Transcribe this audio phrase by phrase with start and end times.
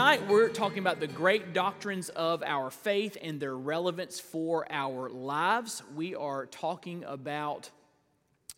[0.00, 5.10] Tonight, we're talking about the great doctrines of our faith and their relevance for our
[5.10, 5.82] lives.
[5.94, 7.68] We are talking about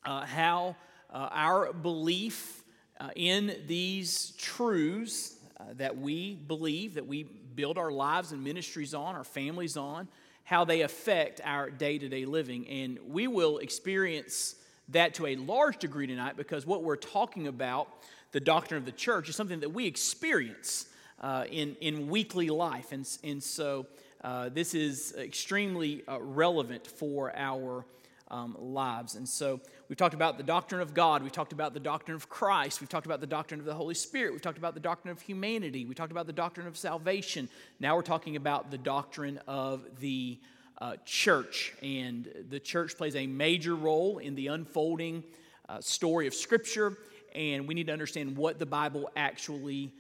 [0.04, 0.76] uh, how
[1.12, 2.62] uh, our belief
[3.00, 8.94] uh, in these truths uh, that we believe, that we build our lives and ministries
[8.94, 10.06] on, our families on,
[10.44, 12.68] how they affect our day to day living.
[12.68, 14.54] And we will experience
[14.90, 17.88] that to a large degree tonight because what we're talking about,
[18.30, 20.86] the doctrine of the church, is something that we experience
[21.22, 22.92] uh, in, in weekly life.
[22.92, 23.86] And, and so
[24.22, 27.84] uh, this is extremely uh, relevant for our
[28.30, 29.14] um, lives.
[29.14, 32.28] And so we've talked about the doctrine of God, we've talked about the doctrine of
[32.28, 35.12] Christ, we've talked about the doctrine of the Holy Spirit, we've talked about the doctrine
[35.12, 37.48] of humanity, we talked about the doctrine of salvation.
[37.78, 40.38] Now we're talking about the doctrine of the
[40.82, 41.74] uh, church.
[41.82, 45.22] And the church plays a major role in the unfolding
[45.68, 46.98] uh, story of Scripture.
[47.34, 49.94] And we need to understand what the Bible actually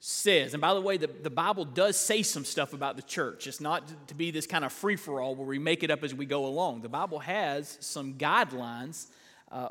[0.00, 0.54] says.
[0.54, 3.46] And by the way, the, the Bible does say some stuff about the church.
[3.46, 6.04] It's not to be this kind of free for all where we make it up
[6.04, 6.82] as we go along.
[6.82, 9.06] The Bible has some guidelines
[9.50, 9.68] uh,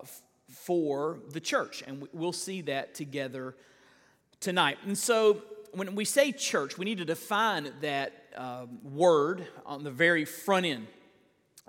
[0.49, 3.55] for the church, and we'll see that together
[4.39, 4.77] tonight.
[4.85, 5.41] And so,
[5.73, 10.65] when we say church, we need to define that uh, word on the very front
[10.65, 10.87] end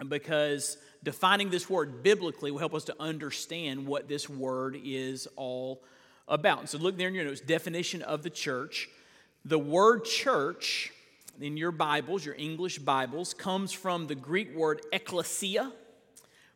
[0.08, 5.82] because defining this word biblically will help us to understand what this word is all
[5.82, 5.97] about.
[6.28, 8.88] So look there in your notes definition of the church.
[9.46, 10.92] The word church
[11.40, 15.72] in your Bibles, your English Bibles, comes from the Greek word ecclesia,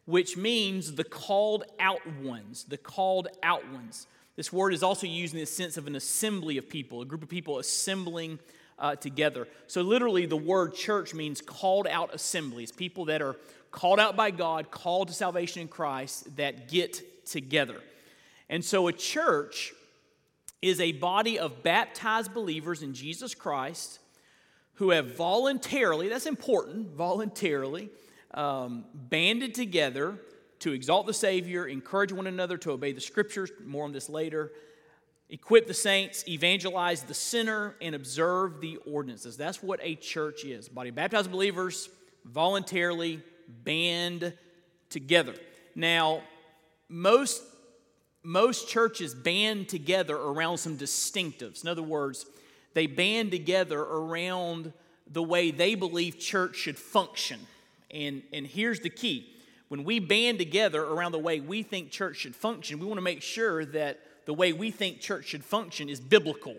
[0.04, 4.06] which means the called out ones, the called out ones.
[4.36, 7.22] This word is also used in the sense of an assembly of people, a group
[7.22, 8.40] of people assembling
[8.78, 9.48] uh, together.
[9.68, 13.36] So, literally, the word church means called out assemblies, people that are
[13.70, 17.80] called out by God, called to salvation in Christ, that get together.
[18.52, 19.72] And so a church
[20.60, 23.98] is a body of baptized believers in Jesus Christ
[24.74, 27.88] who have voluntarily, that's important, voluntarily,
[28.34, 30.18] um, banded together
[30.58, 34.52] to exalt the Savior, encourage one another to obey the Scriptures, more on this later,
[35.30, 39.38] equip the saints, evangelize the sinner, and observe the ordinances.
[39.38, 40.68] That's what a church is.
[40.68, 41.88] Body of baptized believers
[42.26, 44.34] voluntarily band
[44.90, 45.34] together.
[45.74, 46.20] Now,
[46.90, 47.42] most
[48.22, 51.62] most churches band together around some distinctives.
[51.62, 52.26] In other words,
[52.74, 54.72] they band together around
[55.10, 57.40] the way they believe church should function.
[57.90, 59.28] And, and here's the key
[59.68, 63.02] when we band together around the way we think church should function, we want to
[63.02, 66.56] make sure that the way we think church should function is biblical,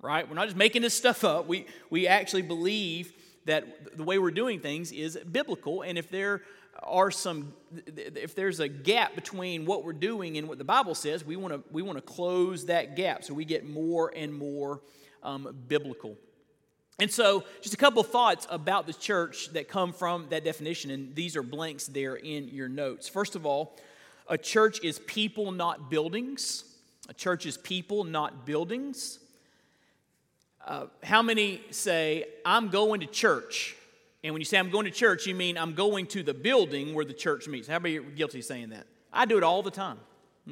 [0.00, 0.26] right?
[0.26, 1.46] We're not just making this stuff up.
[1.46, 3.12] We, we actually believe
[3.44, 5.82] that the way we're doing things is biblical.
[5.82, 6.40] And if there
[6.82, 7.52] are some
[7.86, 11.52] if there's a gap between what we're doing and what the bible says we want
[11.52, 14.80] to we want to close that gap so we get more and more
[15.22, 16.16] um, biblical.
[17.00, 21.14] And so just a couple thoughts about the church that come from that definition and
[21.14, 23.08] these are blanks there in your notes.
[23.08, 23.76] First of all
[24.28, 26.64] a church is people not buildings.
[27.08, 29.20] A church is people not buildings.
[30.66, 33.74] Uh, how many say i'm going to church
[34.24, 36.94] and when you say I'm going to church, you mean I'm going to the building
[36.94, 37.68] where the church meets.
[37.68, 38.86] How many are guilty of saying that?
[39.12, 39.98] I do it all the time.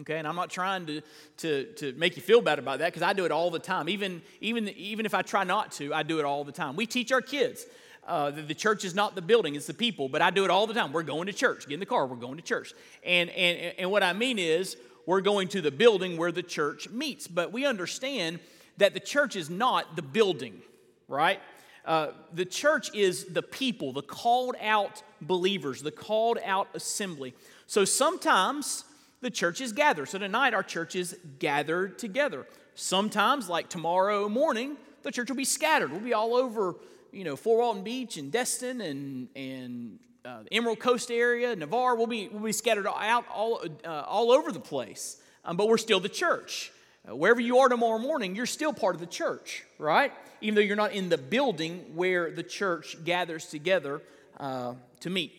[0.00, 1.00] Okay, and I'm not trying to,
[1.38, 3.88] to, to make you feel bad about that because I do it all the time.
[3.88, 6.77] Even, even, even if I try not to, I do it all the time.
[6.77, 7.65] We teach our kids
[8.06, 10.50] uh, the, the, church is not the building, it's the people, but I do it
[10.50, 10.93] all the time.
[10.93, 11.66] We're going to church.
[11.66, 12.72] Get in the car, we're going to church.
[13.04, 16.88] And, and, and what I mean is, we're going to the building where the church
[16.88, 17.28] meets.
[17.28, 18.41] But we understand
[18.78, 20.63] that the church is not the building,
[21.09, 21.41] right?
[21.86, 27.33] Uh, the church is the people, the called out believers, the called out assembly.
[27.66, 28.84] So sometimes
[29.21, 30.09] the church is gathered.
[30.09, 32.47] So tonight our church is gathered together.
[32.74, 35.92] Sometimes, like tomorrow morning, the church will be scattered.
[35.92, 36.74] We'll be all over,
[37.12, 41.94] you know, Fort Walton Beach and Destin and and uh, Emerald Coast area, Navarre.
[41.94, 45.22] We'll be we'll be scattered out all uh, all over the place.
[45.44, 46.72] Um, but we're still the church.
[47.08, 50.12] Wherever you are tomorrow morning, you're still part of the church, right?
[50.41, 54.03] Even though you're not in the building where the church gathers together
[54.41, 55.32] uh, to meet.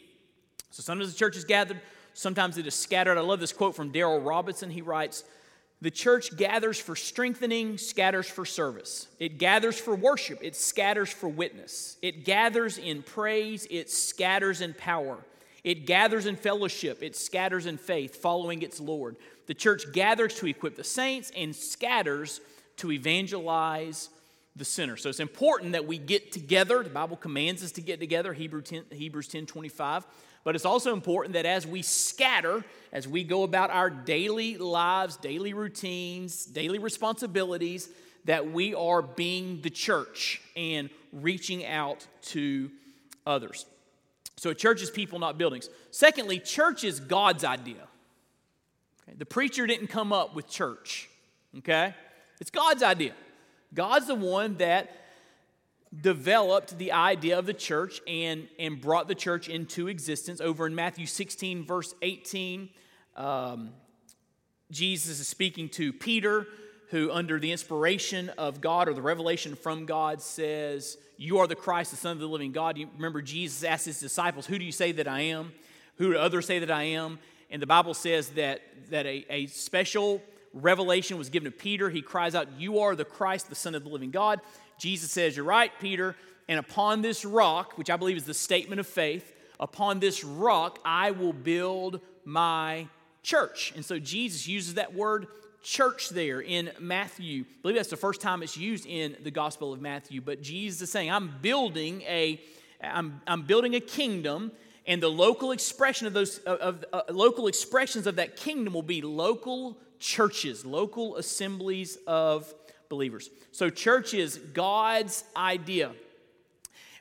[0.72, 1.82] So sometimes the church is gathered,
[2.14, 3.18] sometimes it is scattered.
[3.18, 4.70] I love this quote from Darrell Robinson.
[4.70, 5.26] He writes,
[5.82, 9.08] The church gathers for strengthening, scatters for service.
[9.20, 11.98] It gathers for worship, it scatters for witness.
[12.02, 15.18] It gathers in praise, it scatters in power.
[15.66, 19.18] It gathers in fellowship, it scatters in faith, following its Lord.
[19.48, 22.42] The church gathers to equip the saints and scatters
[22.78, 24.10] to evangelize
[24.56, 24.98] the sinner.
[24.98, 26.84] So it's important that we get together.
[26.84, 30.06] The Bible commands us to get together, Hebrew 10, Hebrews 10 25.
[30.44, 32.64] But it's also important that as we scatter,
[32.94, 37.90] as we go about our daily lives, daily routines, daily responsibilities,
[38.26, 42.72] that we are being the church and reaching out to
[43.26, 43.66] others.
[44.38, 45.70] So, a church is people, not buildings.
[45.92, 47.88] Secondly, church is God's idea.
[49.16, 51.10] The preacher didn't come up with church,
[51.60, 51.96] okay?
[52.40, 53.14] It's God's idea.
[53.74, 54.92] God's the one that
[56.02, 60.42] developed the idea of the church and, and brought the church into existence.
[60.42, 62.70] Over in Matthew 16, verse 18,
[63.16, 63.72] um,
[64.70, 66.46] Jesus is speaking to Peter,
[66.90, 71.56] who, under the inspiration of God or the revelation from God, says, You are the
[71.56, 72.78] Christ, the Son of the living God.
[72.78, 75.54] You remember, Jesus asked his disciples, Who do you say that I am?
[75.96, 77.20] Who do others say that I am?
[77.50, 80.22] And the Bible says that, that a, a special
[80.54, 81.90] revelation was given to Peter.
[81.90, 84.42] He cries out, You are the Christ, the Son of the living God.
[84.78, 86.16] Jesus says, You're right, Peter.
[86.48, 90.80] And upon this rock, which I believe is the statement of faith, upon this rock
[90.86, 92.88] I will build my
[93.24, 93.74] church.
[93.76, 95.28] And so Jesus uses that word
[95.62, 97.44] church there in Matthew.
[97.44, 100.22] I believe that's the first time it's used in the Gospel of Matthew.
[100.22, 102.40] But Jesus is saying, I'm building a,
[102.82, 104.52] I'm, I'm building a kingdom,
[104.88, 109.02] and the local expression of those of, uh, local expressions of that kingdom will be
[109.02, 112.52] local churches, local assemblies of
[112.90, 113.30] believers.
[113.52, 115.92] So, church is God's idea,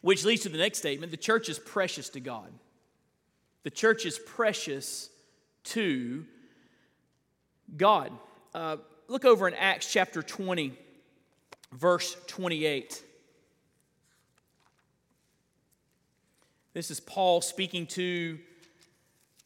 [0.02, 2.52] which leads to the next statement the church is precious to God.
[3.62, 5.08] The church is precious
[5.64, 6.24] to
[7.76, 8.12] God.
[8.52, 8.78] Uh,
[9.08, 10.72] look over in Acts chapter 20,
[11.72, 13.02] verse 28.
[16.76, 18.38] This is Paul speaking to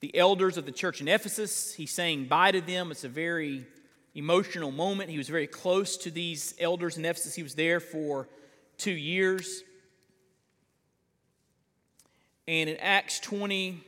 [0.00, 1.72] the elders of the church in Ephesus.
[1.72, 2.90] He's saying bye to them.
[2.90, 3.68] It's a very
[4.16, 5.10] emotional moment.
[5.10, 7.36] He was very close to these elders in Ephesus.
[7.36, 8.28] He was there for
[8.78, 9.62] two years.
[12.48, 13.80] And in Acts 20,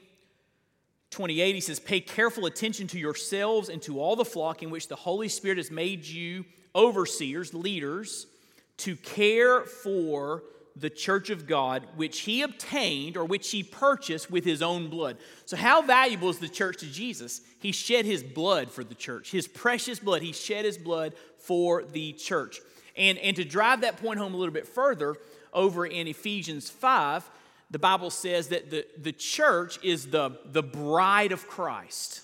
[1.10, 4.86] 28, he says, Pay careful attention to yourselves and to all the flock in which
[4.86, 6.44] the Holy Spirit has made you
[6.76, 8.28] overseers, leaders,
[8.76, 10.44] to care for
[10.76, 15.18] the church of God, which he obtained or which he purchased with his own blood.
[15.44, 17.40] So, how valuable is the church to Jesus?
[17.58, 20.22] He shed his blood for the church, his precious blood.
[20.22, 22.60] He shed his blood for the church.
[22.96, 25.16] And, and to drive that point home a little bit further,
[25.52, 27.30] over in Ephesians 5,
[27.70, 32.22] the Bible says that the, the church is the, the bride of Christ.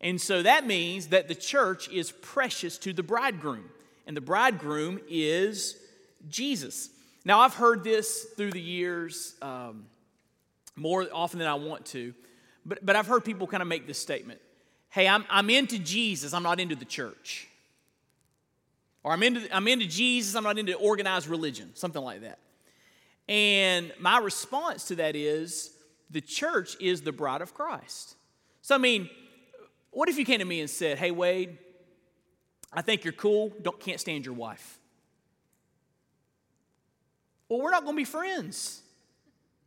[0.00, 3.70] And so that means that the church is precious to the bridegroom,
[4.06, 5.78] and the bridegroom is
[6.28, 6.90] Jesus.
[7.26, 9.86] Now, I've heard this through the years um,
[10.76, 12.14] more often than I want to,
[12.64, 14.40] but, but I've heard people kind of make this statement
[14.90, 17.48] Hey, I'm, I'm into Jesus, I'm not into the church.
[19.02, 22.38] Or I'm into, I'm into Jesus, I'm not into organized religion, something like that.
[23.28, 25.72] And my response to that is
[26.08, 28.14] the church is the bride of Christ.
[28.62, 29.10] So, I mean,
[29.90, 31.58] what if you came to me and said, Hey, Wade,
[32.72, 34.78] I think you're cool, don't, can't stand your wife?
[37.48, 38.82] Well, we're not going to be friends.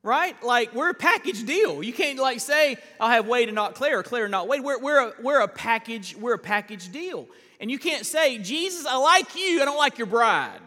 [0.02, 0.42] Right?
[0.42, 1.84] Like, we're a package deal.
[1.84, 4.64] You can't, like, say, I'll have Wade and not Claire, or Claire and not Wade.
[4.64, 7.28] We're, we're, a, we're, a package, we're a package deal.
[7.60, 10.62] And you can't say, Jesus, I like you, I don't like your bride.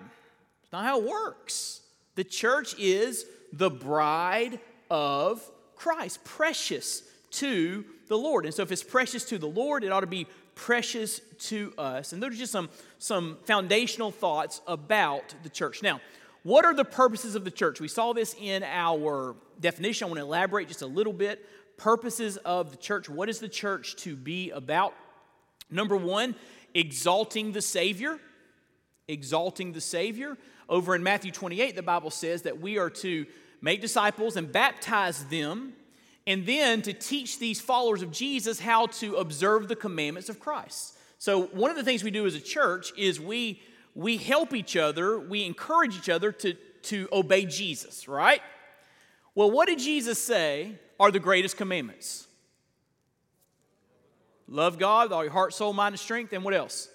[0.62, 1.80] It's not how it works.
[2.14, 5.42] The church is the bride of
[5.76, 7.02] Christ, precious
[7.32, 8.44] to the Lord.
[8.44, 12.12] And so, if it's precious to the Lord, it ought to be precious to us.
[12.12, 15.82] And those are just some, some foundational thoughts about the church.
[15.82, 16.00] Now,
[16.42, 17.80] what are the purposes of the church?
[17.80, 20.06] We saw this in our definition.
[20.06, 21.46] I want to elaborate just a little bit.
[21.76, 23.08] Purposes of the church.
[23.08, 24.94] What is the church to be about?
[25.70, 26.34] Number one,
[26.74, 28.18] exalting the Savior.
[29.06, 30.36] Exalting the Savior.
[30.68, 33.26] Over in Matthew 28, the Bible says that we are to
[33.60, 35.74] make disciples and baptize them,
[36.26, 40.96] and then to teach these followers of Jesus how to observe the commandments of Christ.
[41.18, 43.60] So, one of the things we do as a church is we
[43.94, 48.40] we help each other, we encourage each other to, to obey Jesus, right?
[49.34, 52.26] Well, what did Jesus say are the greatest commandments?
[54.48, 56.88] Love God with all your heart, soul, mind, and strength, and what else?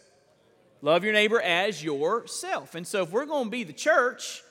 [0.82, 2.76] Love your neighbor as yourself.
[2.76, 4.44] And so, if we're going to be the church,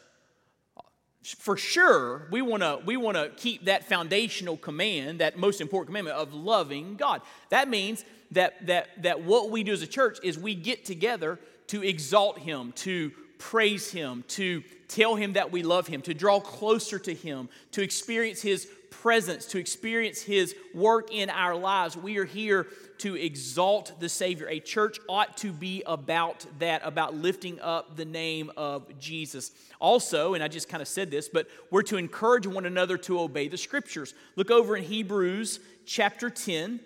[1.23, 5.89] for sure, we want to we want to keep that foundational command, that most important
[5.89, 7.23] commandment of loving God.
[7.51, 11.39] That means that, that, that what we do as a church is we get together
[11.69, 16.41] to exalt Him, to praise Him, to tell Him that we love Him, to draw
[16.41, 21.97] closer to Him, to experience His presence, to experience His work in our lives.
[21.97, 22.67] We are here
[22.99, 24.49] to exalt the Savior.
[24.49, 29.51] A church ought to be about that, about lifting up the name of Jesus.
[29.81, 33.21] Also, and I just kind of said this, but we're to encourage one another to
[33.21, 34.15] obey the Scriptures.
[34.35, 36.81] Look over in Hebrews chapter 10.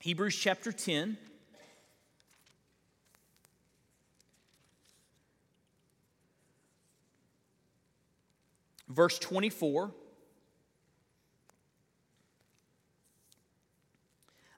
[0.00, 1.16] Hebrews chapter 10.
[8.88, 9.92] Verse 24.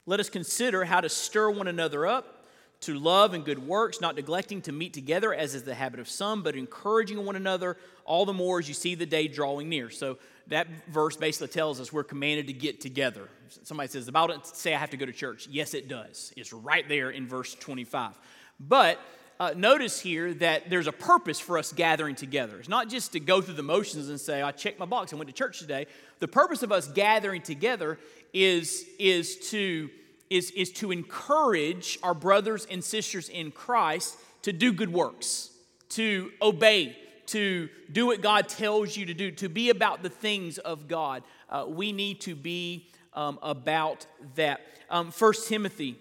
[0.06, 2.37] Let us consider how to stir one another up
[2.80, 6.09] to love and good works, not neglecting to meet together as is the habit of
[6.09, 9.90] some, but encouraging one another all the more as you see the day drawing near.
[9.90, 10.18] So
[10.49, 13.28] that verse basically tells us we're commanded to get together.
[13.64, 15.49] Somebody says, the Bible doesn't say I have to go to church.
[15.50, 16.33] Yes, it does.
[16.37, 18.18] It's right there in verse 25.
[18.61, 19.00] But
[19.38, 22.59] uh, notice here that there's a purpose for us gathering together.
[22.59, 25.16] It's not just to go through the motions and say, I checked my box, I
[25.16, 25.87] went to church today.
[26.21, 27.99] The purpose of us gathering together
[28.33, 29.90] is, is, to,
[30.31, 35.50] is, is to encourage our brothers and sisters in Christ to do good works,
[35.90, 40.59] to obey, to do what God tells you to do, to be about the things
[40.59, 41.23] of God.
[41.50, 44.61] Uh, we need to be um, about that.
[44.88, 45.99] Um, 1 Timothy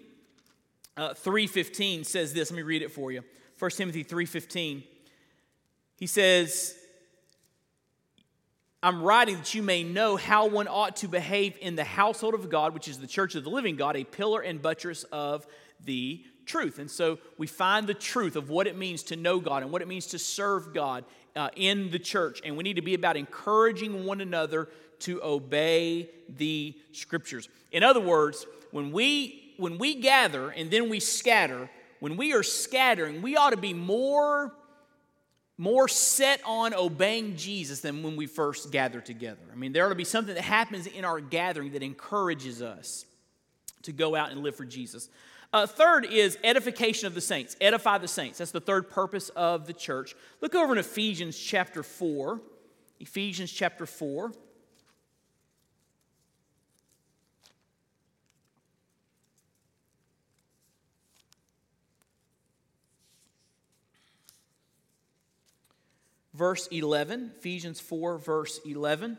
[0.96, 2.50] uh, 3.15 says this.
[2.50, 3.22] Let me read it for you.
[3.58, 4.82] 1 Timothy 3.15.
[5.98, 6.76] He says,
[8.82, 12.48] I'm writing that you may know how one ought to behave in the household of
[12.50, 15.46] God, which is the church of the living God, a pillar and buttress of
[15.84, 16.78] the truth.
[16.78, 19.82] And so we find the truth of what it means to know God and what
[19.82, 22.40] it means to serve God uh, in the church.
[22.44, 24.68] And we need to be about encouraging one another
[25.00, 27.48] to obey the scriptures.
[27.72, 31.68] In other words, when we when we gather and then we scatter,
[32.00, 34.52] when we are scattering, we ought to be more
[35.58, 39.40] more set on obeying Jesus than when we first gather together.
[39.50, 43.06] I mean, there ought to be something that happens in our gathering that encourages us
[43.82, 45.08] to go out and live for Jesus.
[45.52, 47.56] Uh, third is edification of the saints.
[47.60, 48.38] Edify the saints.
[48.38, 50.14] That's the third purpose of the church.
[50.42, 52.40] Look over in Ephesians chapter 4.
[53.00, 54.32] Ephesians chapter 4.
[66.36, 69.16] Verse 11, Ephesians 4, verse 11.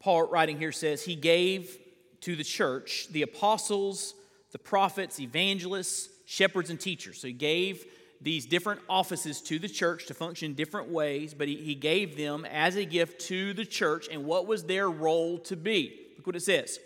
[0.00, 1.78] Paul writing here says, He gave
[2.20, 4.12] to the church the apostles,
[4.52, 7.22] the prophets, evangelists, shepherds, and teachers.
[7.22, 7.86] So he gave
[8.20, 12.44] these different offices to the church to function different ways, but he, he gave them
[12.44, 14.08] as a gift to the church.
[14.12, 16.00] And what was their role to be?
[16.18, 16.78] Look what it says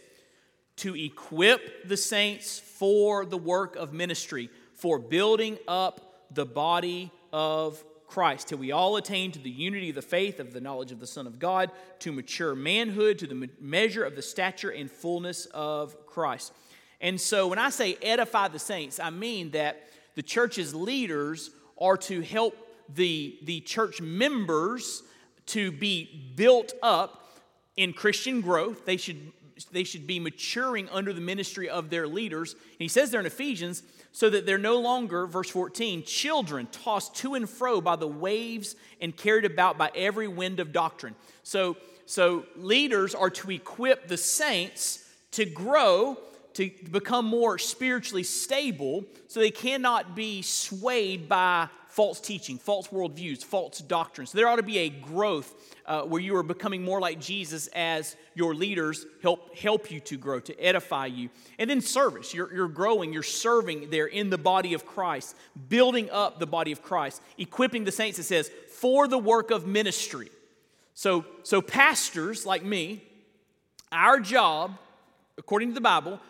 [0.78, 7.82] to equip the saints for the work of ministry, for building up the body of
[8.06, 11.00] Christ, till we all attain to the unity of the faith of the knowledge of
[11.00, 15.47] the Son of God, to mature manhood, to the measure of the stature and fullness
[15.47, 16.52] of Christ.
[17.00, 21.97] And so when I say edify the saints, I mean that the church's leaders are
[21.99, 22.56] to help
[22.94, 25.02] the, the church members
[25.47, 27.38] to be built up
[27.76, 28.85] in Christian growth.
[28.85, 29.32] They should,
[29.66, 32.52] they should be maturing under the ministry of their leaders.
[32.52, 37.14] And he says there in Ephesians so that they're no longer, verse 14, children tossed
[37.16, 41.14] to and fro by the waves and carried about by every wind of doctrine.
[41.42, 46.18] So, so leaders are to equip the saints to grow,
[46.54, 51.68] to become more spiritually stable, so they cannot be swayed by
[51.99, 54.31] false teaching, false worldviews, false doctrines.
[54.31, 55.52] So there ought to be a growth
[55.85, 60.17] uh, where you are becoming more like Jesus as your leaders help help you to
[60.17, 61.28] grow, to edify you.
[61.59, 62.33] And then service.
[62.33, 65.35] You're, you're growing, you're serving there in the body of Christ,
[65.69, 69.67] building up the body of Christ, equipping the saints, it says, for the work of
[69.67, 70.31] ministry.
[70.95, 73.02] So, so pastors like me,
[73.90, 74.78] our job,
[75.37, 76.21] according to the Bible,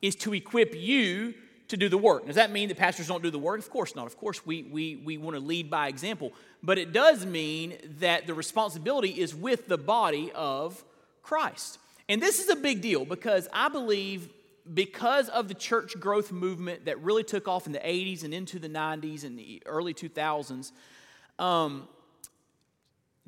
[0.00, 1.34] is to equip you
[1.68, 2.26] to do the work.
[2.26, 3.58] Does that mean that pastors don't do the work?
[3.58, 4.06] Of course not.
[4.06, 6.32] Of course, we, we, we want to lead by example.
[6.62, 10.84] But it does mean that the responsibility is with the body of
[11.22, 11.78] Christ.
[12.08, 14.28] And this is a big deal because I believe
[14.72, 18.58] because of the church growth movement that really took off in the 80s and into
[18.58, 20.72] the 90s and the early 2000s,
[21.38, 21.86] um,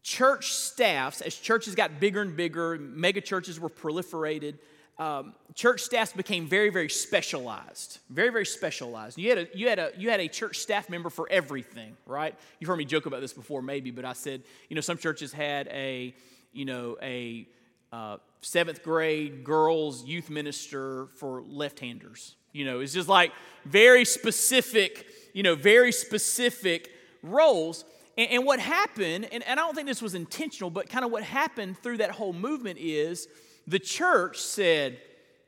[0.03, 4.59] church staffs, as churches got bigger and bigger, mega churches were proliferated,
[4.99, 7.99] um, church staffs became very, very specialized.
[8.11, 9.17] Very, very specialized.
[9.17, 12.35] You had, a, you, had a, you had a church staff member for everything, right?
[12.59, 15.33] You've heard me joke about this before, maybe, but I said, you know, some churches
[15.33, 16.15] had a,
[16.53, 17.47] you know, a
[17.93, 22.35] uh, seventh grade girls youth minister for left-handers.
[22.53, 23.33] You know, it's just like
[23.65, 26.91] very specific, you know, very specific
[27.23, 27.85] roles.
[28.17, 31.13] And, and what happened, and, and I don't think this was intentional, but kind of
[31.13, 33.29] what happened through that whole movement is
[33.69, 34.99] the church said,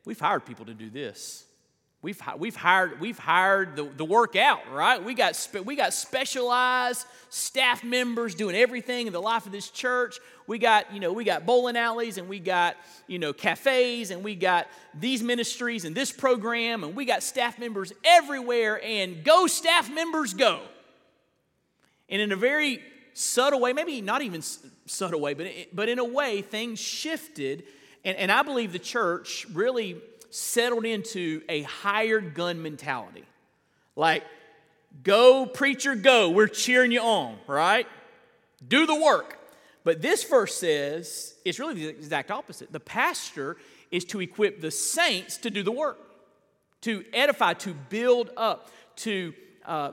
[0.05, 1.45] We've hired people to do this.
[2.03, 5.05] We've, we've hired, we've hired the, the work out, right?
[5.05, 9.69] We got, spe- we got specialized staff members doing everything in the life of this
[9.69, 10.19] church.
[10.47, 14.25] We got, you know, we got bowling alleys and we got, you know, cafes and
[14.25, 14.67] we got
[14.99, 20.33] these ministries and this program and we got staff members everywhere and go staff members
[20.33, 20.63] go.
[22.09, 22.81] And in a very
[23.13, 24.41] subtle way, maybe not even
[24.87, 27.65] subtle way, but, but in a way, things shifted.
[28.05, 33.25] And, and I believe the church really settled into a hired gun mentality.
[33.97, 34.25] Like,
[35.03, 36.31] go, preacher, go.
[36.31, 37.87] We're cheering you on, right?
[38.67, 39.39] Do the work.
[39.85, 42.73] But this verse says it's really the exact opposite.
[42.73, 43.57] The pastor
[43.91, 45.99] is to equip the saints to do the work,
[46.83, 49.93] to edify, to build up, to, uh,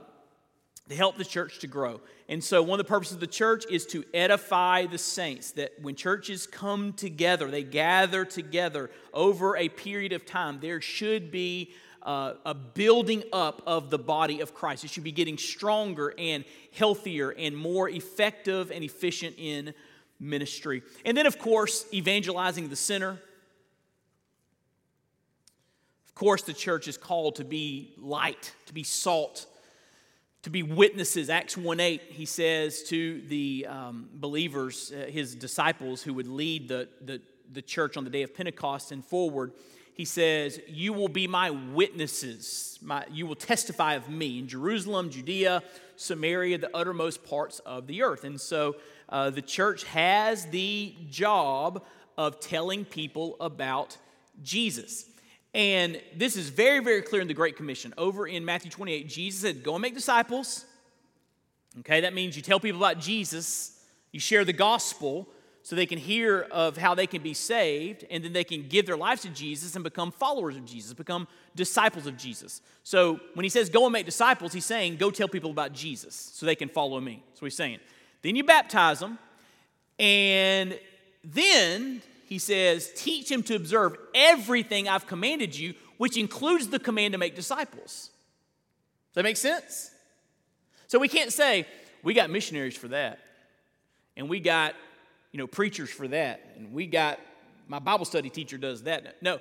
[0.88, 2.00] to help the church to grow.
[2.28, 5.52] And so, one of the purposes of the church is to edify the saints.
[5.52, 11.30] That when churches come together, they gather together over a period of time, there should
[11.30, 14.84] be uh, a building up of the body of Christ.
[14.84, 19.74] It should be getting stronger and healthier and more effective and efficient in
[20.18, 20.82] ministry.
[21.04, 23.20] And then, of course, evangelizing the sinner.
[26.06, 29.46] Of course, the church is called to be light, to be salt
[30.42, 31.30] to be witnesses.
[31.30, 36.68] Acts 1 8, he says to the um, believers, uh, his disciples who would lead
[36.68, 37.20] the, the,
[37.52, 39.52] the church on the day of Pentecost and forward,
[39.94, 42.78] he says, You will be my witnesses.
[42.80, 45.62] My, you will testify of me in Jerusalem, Judea,
[45.96, 48.22] Samaria, the uttermost parts of the earth.
[48.22, 48.76] And so
[49.08, 51.84] uh, the church has the job
[52.16, 53.96] of telling people about
[54.42, 55.06] Jesus.
[55.58, 57.92] And this is very, very clear in the Great Commission.
[57.98, 60.64] Over in Matthew 28, Jesus said, Go and make disciples.
[61.80, 63.80] Okay, that means you tell people about Jesus,
[64.12, 65.28] you share the gospel
[65.64, 68.86] so they can hear of how they can be saved, and then they can give
[68.86, 72.62] their lives to Jesus and become followers of Jesus, become disciples of Jesus.
[72.84, 76.14] So when he says go and make disciples, he's saying go tell people about Jesus
[76.34, 77.20] so they can follow me.
[77.40, 77.80] What he's saying.
[78.22, 79.18] Then you baptize them,
[79.98, 80.78] and
[81.24, 87.12] then he says, Teach him to observe everything I've commanded you, which includes the command
[87.12, 88.10] to make disciples.
[89.08, 89.90] Does that make sense?
[90.88, 91.66] So we can't say,
[92.02, 93.18] We got missionaries for that,
[94.14, 94.74] and we got,
[95.32, 97.18] you know, preachers for that, and we got,
[97.66, 99.22] my Bible study teacher does that.
[99.22, 99.40] No,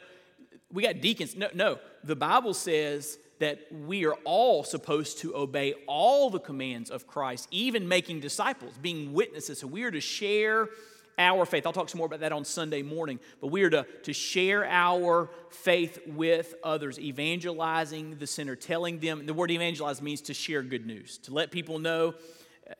[0.71, 1.35] we got deacons.
[1.35, 1.79] No, no.
[2.05, 7.49] The Bible says that we are all supposed to obey all the commands of Christ,
[7.51, 9.59] even making disciples, being witnesses.
[9.59, 10.69] So we are to share
[11.17, 11.65] our faith.
[11.65, 14.65] I'll talk some more about that on Sunday morning, but we are to, to share
[14.65, 20.61] our faith with others, evangelizing the sinner, telling them the word evangelize means to share
[20.61, 22.13] good news, to let people know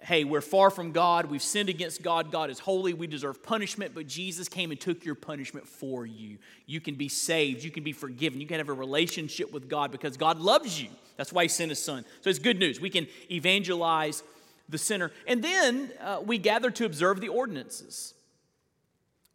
[0.02, 3.94] hey, we're far from God, we've sinned against God, God is holy, we deserve punishment,
[3.94, 6.38] but Jesus came and took your punishment for you.
[6.66, 9.92] You can be saved, you can be forgiven, you can have a relationship with God
[9.92, 10.90] because God loves you.
[11.16, 12.06] That's why He sent His Son.
[12.22, 12.82] So it's good news.
[12.82, 14.24] We can evangelize
[14.70, 15.12] the sinner.
[15.26, 18.14] And then uh, we gather to observe the ordinances.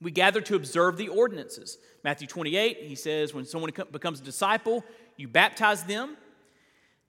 [0.02, 1.78] We gather to observe the ordinances.
[2.04, 4.84] Matthew 28, he says, when someone becomes a disciple,
[5.16, 6.16] you baptize them.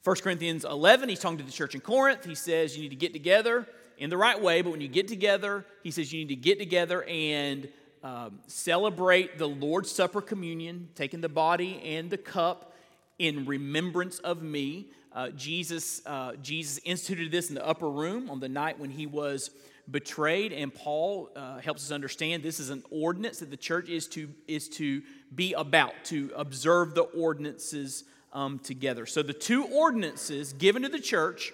[0.04, 2.26] 1 Corinthians 11, he's talking to the church in Corinth.
[2.26, 5.08] He says you need to get together in the right way, but when you get
[5.08, 7.70] together, he says you need to get together and
[8.04, 12.74] um, celebrate the Lord's Supper communion, taking the body and the cup
[13.18, 14.88] in remembrance of me.
[15.14, 19.06] Uh, Jesus, uh, Jesus instituted this in the upper room on the night when he
[19.06, 19.52] was
[19.90, 24.08] betrayed, and Paul uh, helps us understand this is an ordinance that the church is
[24.10, 25.02] to, is to
[25.34, 29.06] be about, to observe the ordinances um, together.
[29.06, 31.52] So the two ordinances given to the church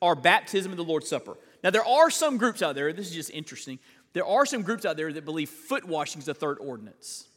[0.00, 1.36] are baptism and the Lord's Supper.
[1.64, 3.78] Now, there are some groups out there, this is just interesting,
[4.12, 7.28] there are some groups out there that believe foot washing is the third ordinance.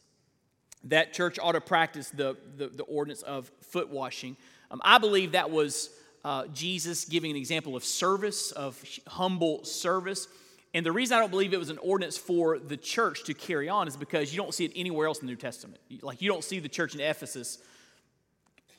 [0.84, 4.36] That church ought to practice the, the, the ordinance of foot washing.
[4.70, 5.90] Um, I believe that was
[6.26, 10.26] uh, Jesus giving an example of service, of humble service.
[10.74, 13.68] And the reason I don't believe it was an ordinance for the church to carry
[13.68, 15.80] on is because you don't see it anywhere else in the New Testament.
[16.02, 17.58] Like, you don't see the church in Ephesus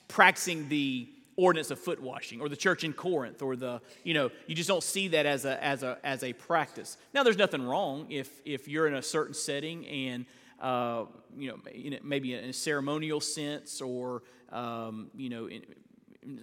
[0.10, 1.08] practicing the
[1.38, 4.68] ordinance of foot washing or the church in Corinth or the, you know, you just
[4.68, 6.98] don't see that as a, as a, as a practice.
[7.14, 10.26] Now, there's nothing wrong if, if you're in a certain setting and,
[10.60, 11.06] uh,
[11.38, 11.60] you know,
[12.04, 15.62] maybe in a ceremonial sense or, um, you know, in,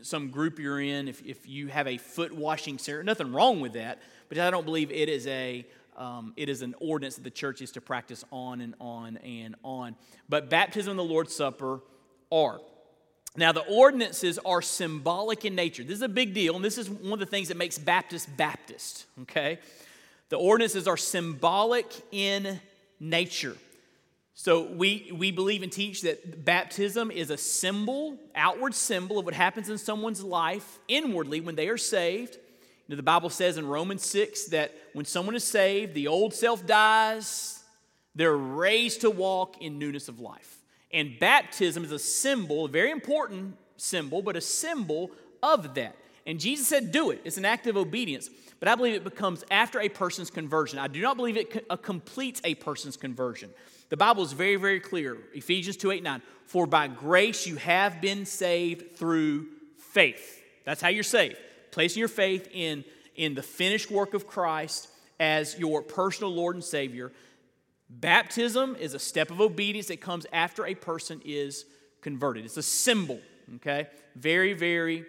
[0.02, 3.74] some group you're in, if, if you have a foot washing ceremony, nothing wrong with
[3.74, 5.66] that, but I don't believe it is a,
[5.96, 9.54] um, it is an ordinance that the church is to practice on and on and
[9.62, 9.96] on.
[10.28, 11.80] But baptism and the Lord's Supper
[12.30, 12.60] are.
[13.36, 15.82] Now, the ordinances are symbolic in nature.
[15.82, 18.34] This is a big deal, and this is one of the things that makes Baptist
[18.36, 19.58] Baptist, okay?
[20.28, 22.60] The ordinances are symbolic in
[23.00, 23.56] nature.
[24.34, 29.34] So we, we believe and teach that baptism is a symbol, outward symbol of what
[29.34, 32.34] happens in someone's life inwardly when they are saved.
[32.34, 36.34] You know, the Bible says in Romans 6 that when someone is saved, the old
[36.34, 37.62] self dies,
[38.16, 40.58] they're raised to walk in newness of life.
[40.92, 45.96] And baptism is a symbol, a very important symbol, but a symbol of that.
[46.26, 47.20] And Jesus said, Do it.
[47.24, 48.30] It's an act of obedience.
[48.60, 50.78] But I believe it becomes after a person's conversion.
[50.78, 53.50] I do not believe it uh, completes a person's conversion.
[53.94, 55.16] The Bible is very, very clear.
[55.34, 56.22] Ephesians 2 8 9.
[56.46, 59.46] For by grace you have been saved through
[59.78, 60.42] faith.
[60.64, 61.36] That's how you're saved.
[61.70, 62.82] Placing your faith in,
[63.14, 64.88] in the finished work of Christ
[65.20, 67.12] as your personal Lord and Savior.
[67.88, 71.64] Baptism is a step of obedience that comes after a person is
[72.00, 72.44] converted.
[72.46, 73.20] It's a symbol,
[73.54, 73.86] okay?
[74.16, 75.04] Very, very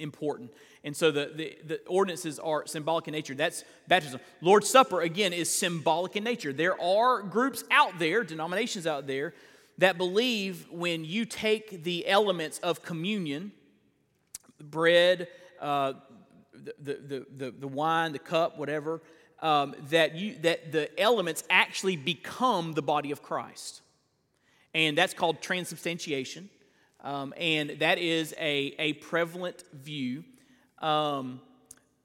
[0.00, 0.50] important.
[0.84, 3.34] And so the, the, the, ordinances are symbolic in nature.
[3.34, 4.20] That's baptism.
[4.42, 6.52] Lord's Supper, again, is symbolic in nature.
[6.52, 9.32] There are groups out there, denominations out there,
[9.78, 13.52] that believe when you take the elements of communion,
[14.60, 15.94] bread, uh,
[16.52, 19.00] the, the, the, the, wine, the cup, whatever,
[19.40, 23.80] um, that, you, that the elements actually become the body of Christ.
[24.74, 26.50] And that's called transubstantiation.
[27.02, 30.24] Um, and that is a, a prevalent view.
[30.80, 31.40] Um,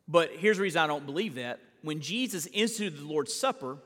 [0.07, 1.59] but here's the reason I don't believe that.
[1.81, 3.77] When Jesus instituted the Lord's Supper,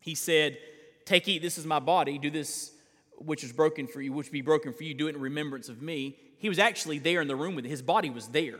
[0.00, 0.58] he said,
[1.04, 2.72] Take, eat, this is my body, do this
[3.16, 5.82] which is broken for you, which be broken for you, do it in remembrance of
[5.82, 6.16] me.
[6.38, 7.68] He was actually there in the room with it.
[7.68, 8.58] His body was there,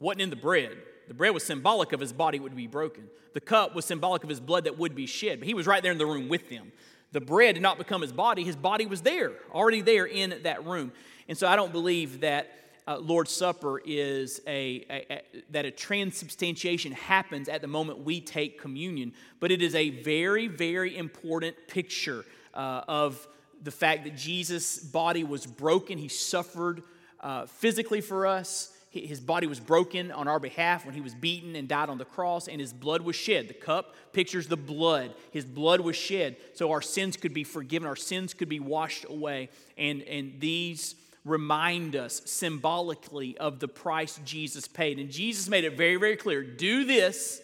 [0.00, 0.76] wasn't in the bread.
[1.06, 3.04] The bread was symbolic of his body would be broken.
[3.34, 5.38] The cup was symbolic of his blood that would be shed.
[5.38, 6.72] But he was right there in the room with them.
[7.12, 10.66] The bread did not become his body, his body was there, already there in that
[10.66, 10.92] room.
[11.28, 12.52] And so I don't believe that
[12.88, 18.20] uh, Lord's Supper is a, a, a, that a transubstantiation happens at the moment we
[18.20, 22.24] take communion, but it is a very, very important picture
[22.54, 23.28] uh, of
[23.62, 25.98] the fact that Jesus' body was broken.
[25.98, 26.82] He suffered
[27.20, 31.56] uh, physically for us his body was broken on our behalf when he was beaten
[31.56, 33.48] and died on the cross, and his blood was shed.
[33.48, 35.14] The cup pictures the blood.
[35.30, 39.04] His blood was shed so our sins could be forgiven, our sins could be washed
[39.08, 39.50] away.
[39.76, 40.94] And, and these
[41.28, 44.98] remind us symbolically of the price Jesus paid.
[44.98, 47.42] And Jesus made it very, very clear do this,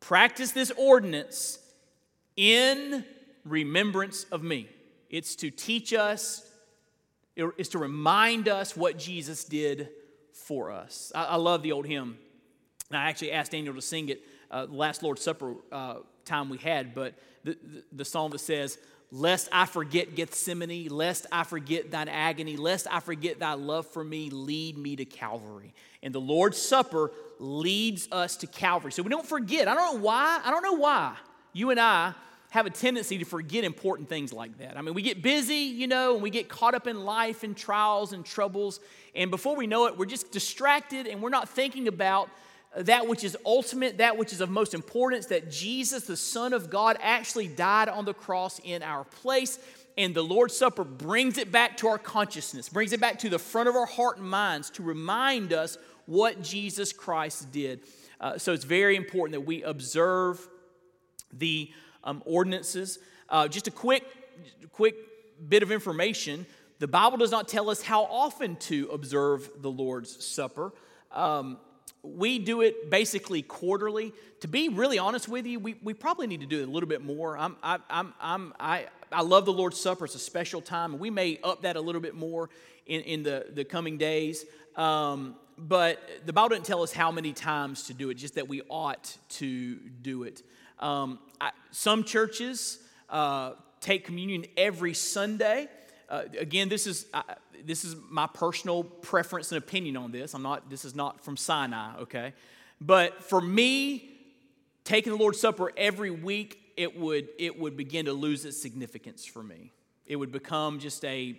[0.00, 1.58] practice this ordinance
[2.36, 3.04] in
[3.44, 4.68] remembrance of me.
[5.10, 6.46] It's to teach us,
[7.36, 9.88] it's to remind us what Jesus did
[10.32, 11.12] for us.
[11.14, 12.18] I, I love the old hymn.
[12.90, 16.58] And I actually asked Daniel to sing it uh, last Lord's Supper uh, time we
[16.58, 18.78] had, but the, the, the song that says,
[19.16, 24.02] Lest I forget Gethsemane, lest I forget thine agony, lest I forget thy love for
[24.02, 25.72] me, lead me to Calvary.
[26.02, 28.90] And the Lord's Supper leads us to Calvary.
[28.90, 29.68] So we don't forget.
[29.68, 30.40] I don't know why.
[30.44, 31.14] I don't know why
[31.52, 32.12] you and I
[32.50, 34.76] have a tendency to forget important things like that.
[34.76, 37.56] I mean, we get busy, you know, and we get caught up in life and
[37.56, 38.80] trials and troubles.
[39.14, 42.30] And before we know it, we're just distracted and we're not thinking about
[42.76, 46.70] that which is ultimate, that which is of most importance, that Jesus, the Son of
[46.70, 49.58] God, actually died on the cross in our place.
[49.96, 53.38] And the Lord's Supper brings it back to our consciousness, brings it back to the
[53.38, 57.80] front of our heart and minds to remind us what Jesus Christ did.
[58.20, 60.46] Uh, so it's very important that we observe
[61.32, 61.70] the
[62.02, 62.98] um, ordinances.
[63.28, 64.04] Uh, just a quick,
[64.72, 64.96] quick
[65.48, 66.46] bit of information
[66.80, 70.72] the Bible does not tell us how often to observe the Lord's Supper.
[71.12, 71.58] Um,
[72.04, 74.12] we do it basically quarterly.
[74.40, 76.88] To be really honest with you, we, we probably need to do it a little
[76.88, 77.36] bit more.
[77.38, 80.04] I'm, I, I'm, I'm, I, I love the Lord's Supper.
[80.04, 82.50] It's a special time, and we may up that a little bit more
[82.86, 84.44] in, in the, the coming days.
[84.76, 88.48] Um, but the Bible doesn't tell us how many times to do it, just that
[88.48, 90.42] we ought to do it.
[90.80, 95.68] Um, I, some churches uh, take communion every Sunday.
[96.08, 97.22] Uh, again, this is uh,
[97.64, 100.34] this is my personal preference and opinion on this.
[100.34, 100.70] I'm not.
[100.70, 102.32] This is not from Sinai, okay?
[102.80, 104.10] But for me,
[104.84, 109.24] taking the Lord's Supper every week, it would it would begin to lose its significance
[109.24, 109.72] for me.
[110.06, 111.38] It would become just a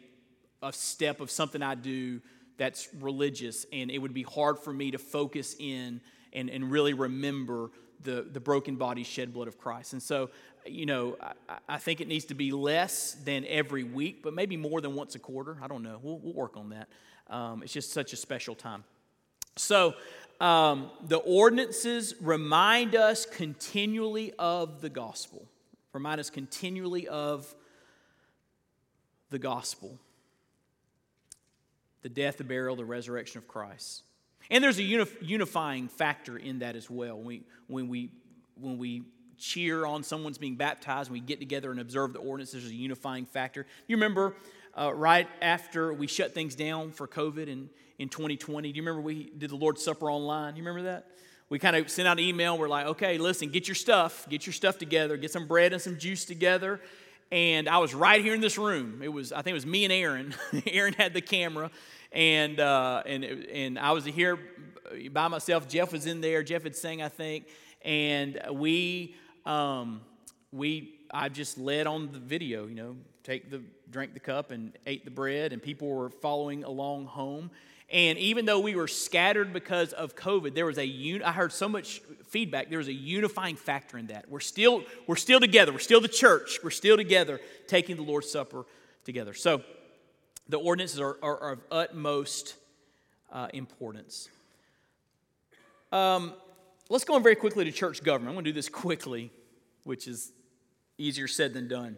[0.64, 2.22] a step of something I do
[2.58, 6.02] that's religious, and it would be hard for me to focus in
[6.34, 7.70] and, and really remember
[8.06, 9.94] the, the broken body, shed blood of Christ.
[9.94, 10.30] And so,
[10.66, 11.18] you know,
[11.50, 14.96] I, I, think it needs to be less than every week, but maybe more than
[14.96, 15.58] once a quarter.
[15.62, 16.00] I don't know.
[16.02, 16.88] We'll, we'll work on that.
[17.30, 18.84] Um, it's just such a special time.
[19.58, 19.96] So,
[20.40, 25.48] um, the ordinances remind us continually of the gospel,
[25.94, 27.54] remind us continually of
[29.30, 29.98] the gospel
[32.06, 34.04] the death, the burial, the resurrection of Christ.
[34.50, 37.18] And there's a unifying factor in that as well.
[37.18, 38.12] When we, when we,
[38.60, 39.04] when we
[39.38, 43.26] cheer on someone's being baptized, we get together and observe the ordinance, there's a unifying
[43.26, 43.66] factor.
[43.88, 44.36] You remember
[44.78, 49.02] uh, right after we shut things down for COVID in, in 2020, do you remember
[49.02, 50.56] we did the Lord's Supper online?
[50.56, 51.08] You remember that?
[51.50, 52.58] We kind of sent out an email.
[52.58, 55.82] We're like, okay, listen, get your stuff, get your stuff together, get some bread and
[55.82, 56.82] some juice together.
[57.32, 59.02] And I was right here in this room.
[59.04, 60.34] It was, I think it was me and Aaron.
[60.68, 61.70] Aaron had the camera,
[62.16, 64.40] and uh, and and I was here
[65.12, 65.68] by myself.
[65.68, 66.42] Jeff was in there.
[66.42, 67.48] Jeff had sang, I think,
[67.84, 70.02] and we um,
[70.52, 72.66] we I just led on the video.
[72.66, 76.64] You know, take the drank the cup and ate the bread, and people were following
[76.64, 77.52] along home.
[77.92, 81.54] And even though we were scattered because of COVID, there was a un- I heard
[81.54, 82.70] so much feedback.
[82.70, 84.28] There was a unifying factor in that.
[84.30, 85.74] We're still we're still together.
[85.74, 86.60] We're still the church.
[86.64, 88.66] We're still together, taking the Lord's Supper
[89.04, 89.34] together.
[89.34, 89.62] So
[90.48, 92.56] the ordinances are, are, are of utmost
[93.32, 94.30] uh, importance.
[95.92, 96.34] Um,
[96.90, 98.30] let's go on very quickly to church government.
[98.30, 99.32] I'm going to do this quickly,
[99.84, 100.32] which is
[100.98, 101.98] easier said than done.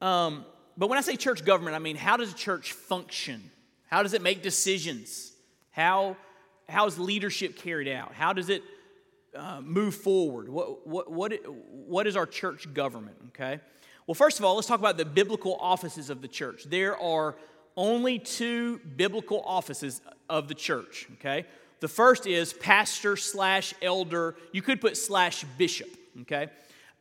[0.00, 0.44] Um,
[0.76, 3.50] but when I say church government, I mean how does a church function?
[3.86, 5.32] How does it make decisions?
[5.70, 6.16] How,
[6.68, 8.12] how is leadership carried out?
[8.12, 8.62] How does it
[9.34, 10.48] uh, move forward?
[10.48, 11.32] What, what, what,
[11.70, 13.16] what is our church government?
[13.28, 13.60] Okay.
[14.06, 16.64] Well, first of all, let's talk about the biblical offices of the church.
[16.64, 17.34] There are
[17.76, 21.44] only two biblical offices of the church, okay?
[21.80, 24.36] The first is pastor slash elder.
[24.52, 25.88] You could put slash bishop,
[26.20, 26.48] okay?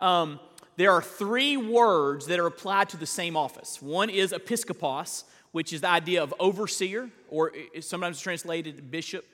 [0.02, 0.40] Um,
[0.78, 3.82] there are three words that are applied to the same office.
[3.82, 9.26] One is episkopos, which is the idea of overseer, or sometimes translated bishop.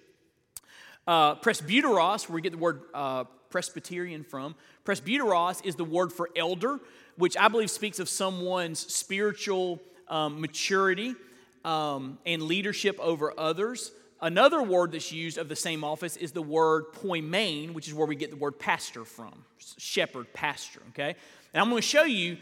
[1.08, 4.56] Uh, presbyteros, where we get the word uh, Presbyterian from.
[4.86, 6.80] Presbyteros is the word for elder,
[7.22, 11.14] which I believe speaks of someone's spiritual um, maturity
[11.64, 13.92] um, and leadership over others.
[14.20, 18.08] Another word that's used of the same office is the word poimen, which is where
[18.08, 19.46] we get the word pastor from
[19.78, 21.16] shepherd, pastor, okay?
[21.54, 22.38] And I'm going to show you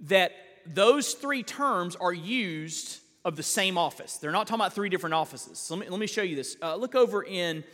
[0.00, 0.32] that
[0.66, 4.18] those three terms are used of the same office.
[4.18, 5.58] They're not talking about three different offices.
[5.58, 6.54] So let me, let me show you this.
[6.60, 7.64] Uh, look over in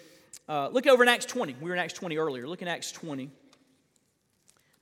[0.49, 1.57] uh, look over in Acts 20.
[1.61, 2.47] We were in Acts 20 earlier.
[2.47, 3.29] Look in Acts 20.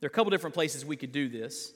[0.03, 1.73] There are a couple different places we could do this.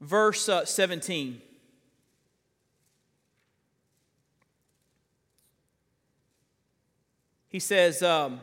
[0.00, 1.40] Verse uh, 17.
[7.50, 8.40] He says, um,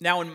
[0.00, 0.30] now, in,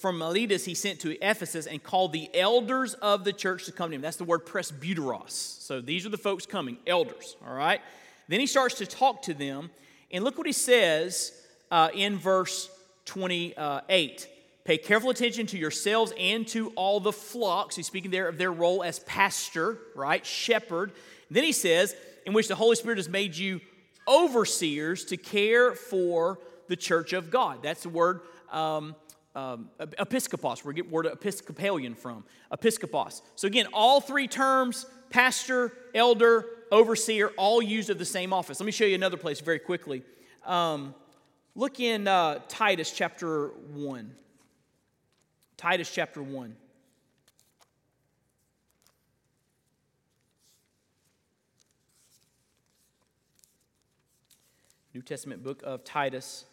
[0.00, 3.90] from Miletus, he sent to Ephesus and called the elders of the church to come
[3.90, 4.02] to him.
[4.02, 5.30] That's the word presbyteros.
[5.30, 7.80] So these are the folks coming, elders, all right?
[8.28, 9.70] Then he starts to talk to them.
[10.10, 11.32] And look what he says
[11.70, 12.68] uh, in verse
[13.04, 14.28] 28.
[14.64, 17.76] Pay careful attention to yourselves and to all the flocks.
[17.76, 20.24] He's speaking there of their role as pastor, right?
[20.26, 20.90] Shepherd.
[21.28, 21.94] And then he says,
[22.26, 23.60] in which the Holy Spirit has made you
[24.08, 27.62] overseers to care for the church of God.
[27.62, 28.94] That's the word um,
[29.34, 32.24] um, episkopos, where we get word Episcopalian from.
[32.52, 33.22] episcopos.
[33.34, 38.60] So again, all three terms, pastor, elder, overseer, all used of the same office.
[38.60, 40.02] Let me show you another place very quickly.
[40.44, 40.94] Um,
[41.54, 44.14] look in uh, Titus chapter 1.
[45.56, 46.56] Titus chapter 1.
[54.94, 56.44] New Testament book of Titus.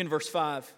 [0.00, 0.72] In verse 5.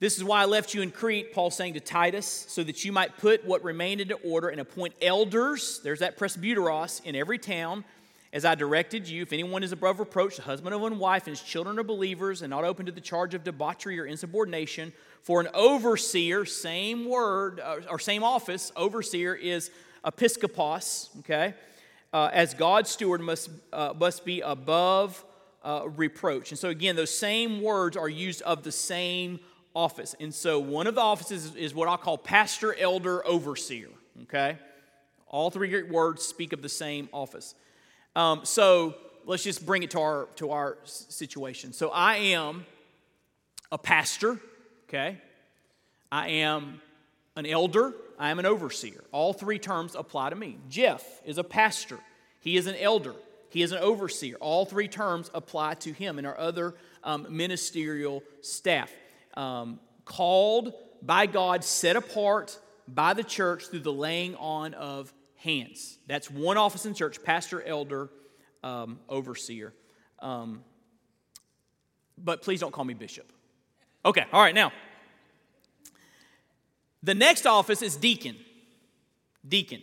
[0.00, 2.92] This is why I left you in Crete, Paul saying to Titus, so that you
[2.92, 7.86] might put what remained into order and appoint elders, there's that presbyteros, in every town,
[8.34, 9.22] as I directed you.
[9.22, 12.42] If anyone is above reproach, the husband of one wife, and his children are believers,
[12.42, 17.60] and not open to the charge of debauchery or insubordination, for an overseer, same word,
[17.60, 19.70] uh, or same office, overseer is
[20.04, 21.54] episkopos, okay?
[22.12, 25.24] Uh, as God's steward must, uh, must be above
[25.62, 26.50] uh, reproach.
[26.50, 29.40] And so, again, those same words are used of the same
[29.74, 30.14] office.
[30.20, 33.88] And so, one of the offices is what I'll call pastor, elder, overseer.
[34.22, 34.58] Okay?
[35.26, 37.54] All three Greek words speak of the same office.
[38.16, 38.94] Um, so,
[39.28, 41.72] let's just bring it to our to our situation.
[41.72, 42.66] So I am
[43.70, 44.40] a pastor,
[44.88, 45.18] okay?
[46.10, 46.80] I am
[47.36, 49.04] an elder, I am an overseer.
[49.12, 50.58] All three terms apply to me.
[50.68, 51.98] Jeff is a pastor,
[52.40, 53.14] he is an elder,
[53.50, 54.36] he is an overseer.
[54.36, 58.92] All three terms apply to him and our other um, ministerial staff.
[59.34, 65.98] Um, called by God, set apart by the church through the laying on of hands.
[66.06, 68.10] That's one office in church pastor, elder,
[68.64, 69.72] um, overseer.
[70.18, 70.64] Um,
[72.16, 73.32] but please don't call me bishop.
[74.04, 74.72] Okay, all right, now.
[77.02, 78.36] The next office is deacon.
[79.46, 79.82] Deacon.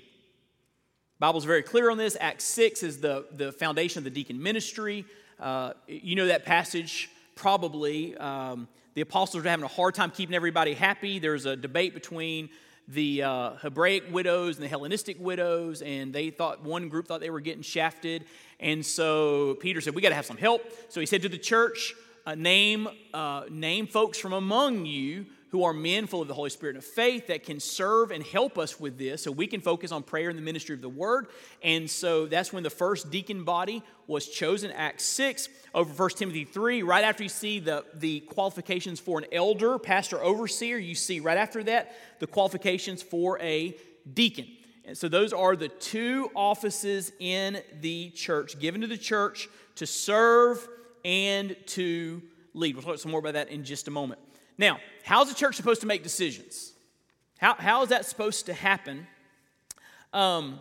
[1.17, 2.17] Bible's very clear on this.
[2.19, 5.06] Acts 6 is the, the foundation of the deacon ministry.
[5.39, 8.17] Uh, you know that passage probably.
[8.17, 11.19] Um, the apostles are having a hard time keeping everybody happy.
[11.19, 12.49] There's a debate between
[12.89, 17.30] the uh, Hebraic widows and the Hellenistic widows, and they thought one group thought they
[17.30, 18.25] were getting shafted.
[18.60, 20.62] And so Peter said, We got to have some help.
[20.89, 21.93] So he said to the church,
[22.25, 26.50] uh, name, uh, name folks from among you who are men full of the Holy
[26.50, 29.62] Spirit and of faith that can serve and help us with this so we can
[29.62, 31.28] focus on prayer and the ministry of the word.
[31.63, 36.44] And so that's when the first deacon body was chosen, Acts 6, over 1 Timothy
[36.44, 36.84] 3.
[36.84, 41.38] Right after you see the, the qualifications for an elder, pastor, overseer, you see right
[41.38, 43.78] after that the qualifications for a
[44.13, 44.48] deacon.
[44.84, 49.88] And so those are the two offices in the church, given to the church to
[49.88, 50.68] serve
[51.06, 52.22] and to
[52.54, 52.76] lead.
[52.76, 54.20] We'll talk some more about that in just a moment.
[54.58, 56.74] Now, how's the church supposed to make decisions?
[57.38, 59.08] How, how is that supposed to happen?
[60.13, 60.60] Um,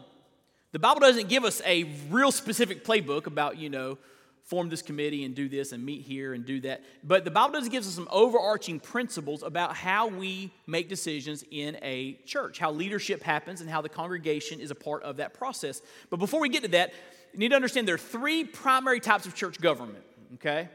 [0.73, 3.99] the Bible doesn't give us a real specific playbook about, you know,
[4.43, 6.83] form this committee and do this and meet here and do that.
[7.03, 11.79] But the Bible does give us some overarching principles about how we make decisions in
[11.81, 15.81] a church, how leadership happens, and how the congregation is a part of that process.
[16.11, 16.93] But before we get to that,
[17.33, 20.05] you need to understand there are three primary types of church government,
[20.35, 20.69] okay?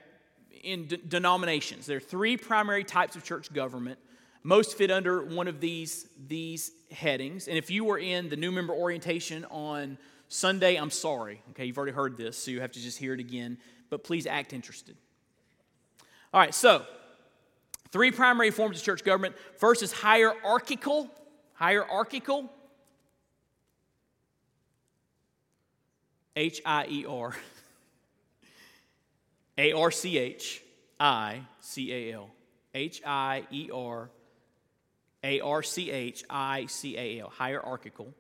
[0.64, 1.86] In de- denominations.
[1.86, 4.00] There are three primary types of church government.
[4.44, 7.48] Most fit under one of these, these headings.
[7.48, 9.98] And if you were in the new member orientation on
[10.30, 11.42] Sunday, I'm sorry.
[11.52, 13.58] Okay, you've already heard this, so you have to just hear it again,
[13.90, 14.96] but please act interested.
[16.34, 16.86] All right, so
[17.92, 19.36] three primary forms of church government.
[19.58, 21.10] First is hierarchical.
[21.54, 22.50] Hierarchical.
[26.36, 27.36] H I E R.
[29.60, 30.64] A R C H
[31.00, 32.30] I C A L.
[32.74, 34.10] H I E R
[35.22, 37.30] A R C H I C A L.
[37.30, 38.14] Hierarchical.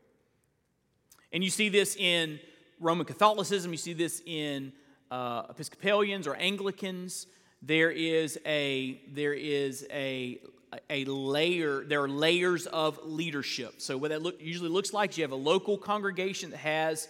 [1.31, 2.39] And you see this in
[2.81, 4.73] Roman Catholicism, you see this in
[5.11, 7.25] uh, Episcopalians or Anglicans.
[7.61, 10.41] There is a there is a
[10.89, 11.85] a layer.
[11.85, 13.75] There are layers of leadership.
[13.81, 17.07] So what that look, usually looks like, is you have a local congregation that has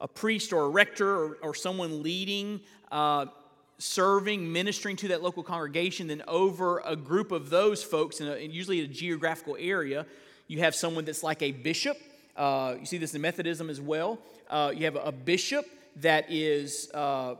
[0.00, 2.60] a priest or a rector or, or someone leading.
[2.90, 3.26] Uh,
[3.78, 8.38] serving, ministering to that local congregation, then over a group of those folks, in a,
[8.38, 10.06] usually a geographical area,
[10.46, 11.98] you have someone that's like a bishop
[12.36, 14.18] uh, you see this in Methodism as well.
[14.50, 15.64] Uh, you have a, bishop
[15.96, 17.36] that is uh,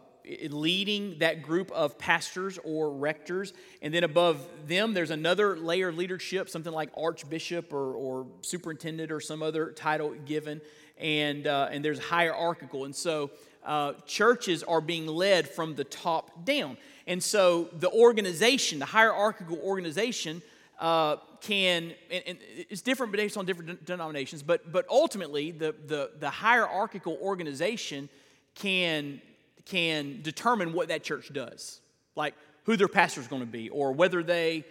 [0.48, 3.52] leading that group of pastors or rectors.
[3.82, 9.12] And then above them, there's another layer of leadership, something like archbishop or, or superintendent
[9.12, 10.62] or some other title given.
[10.98, 12.86] And, uh, and there's hierarchical.
[12.86, 13.30] And so
[13.66, 16.76] uh, churches are being led from the top down.
[17.06, 20.40] And so the organization, the hierarchical organization,
[20.78, 22.38] uh, can, and, and,
[22.70, 28.08] it's different based on different denominations, but, but ultimately, the, the, the hierarchical organization
[28.54, 29.20] can,
[29.64, 31.80] can determine what that church does,
[32.14, 34.64] like who their pastor is going to be, or whether they,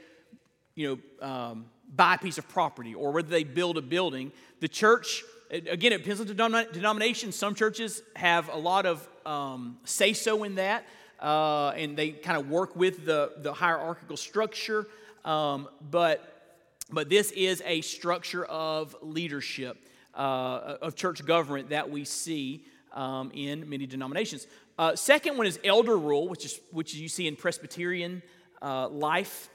[0.75, 4.31] you know, um, buy a piece of property, or whether they build a building.
[4.59, 7.31] The church, again, it depends on the denomination.
[7.31, 10.85] Some churches have a lot of um, say so in that,
[11.19, 14.87] uh, and they kind of work with the, the hierarchical structure.
[15.23, 16.57] Um, but,
[16.91, 19.77] but this is a structure of leadership,
[20.13, 24.47] uh, of church government that we see um, in many denominations.
[24.77, 28.21] Uh, second one is elder rule, which is which you see in Presbyterian
[28.61, 29.49] uh, life.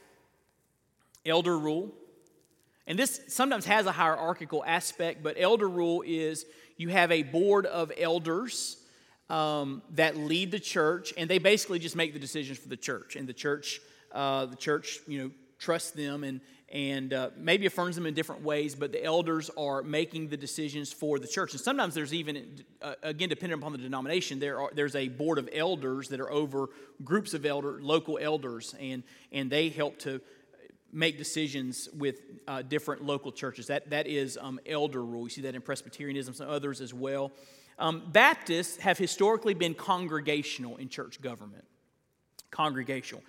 [1.27, 1.93] Elder rule,
[2.91, 6.45] and this sometimes has a hierarchical aspect, but elder rule is
[6.77, 8.79] you have a board of elders
[9.29, 13.15] um, that lead the church, and they basically just make the decisions for the church.
[13.15, 17.95] And the church, uh, the church, you know, trusts them and, and uh, maybe affirms
[17.95, 21.53] them in different ways, but the elders are making the decisions for the church.
[21.53, 25.39] And sometimes there's even, uh, again, depending upon the denomination, there are, there's a board
[25.39, 26.71] of elders that are over
[27.05, 30.21] groups of elder, local elders, and, and they help to
[30.93, 33.67] make decisions with uh, different local churches.
[33.69, 35.25] That, that is um, elder rule.
[35.25, 37.33] You see that in Presbyterianism, some others as well.
[37.79, 41.65] Um, Baptists have historically been congregational in church government.
[42.51, 43.23] Congregational,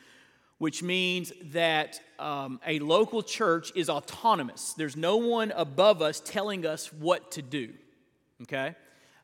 [0.57, 4.73] which means that um, a local church is autonomous.
[4.73, 7.69] There's no one above us telling us what to do.
[8.43, 8.75] Okay?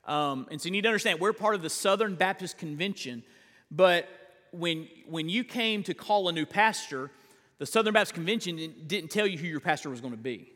[0.05, 3.23] Um, and so you need to understand we're part of the Southern Baptist Convention,
[3.69, 4.07] but
[4.51, 7.11] when, when you came to call a new pastor,
[7.59, 10.51] the Southern Baptist Convention didn't tell you who your pastor was going to be.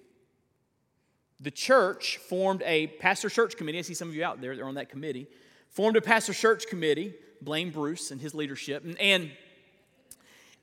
[1.40, 3.80] The church formed a pastor search committee.
[3.80, 5.28] I see some of you out there, they're on that committee.
[5.70, 8.84] Formed a pastor search committee, blame Bruce and his leadership.
[8.84, 9.32] And, and,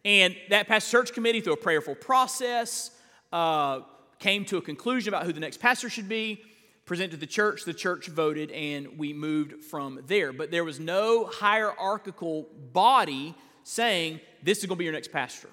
[0.04, 2.92] and that pastor search committee, through a prayerful process,
[3.32, 3.80] uh,
[4.20, 6.42] came to a conclusion about who the next pastor should be,
[6.84, 10.32] presented to the church, the church voted, and we moved from there.
[10.32, 13.34] But there was no hierarchical body
[13.64, 15.48] saying, This is going to be your next pastor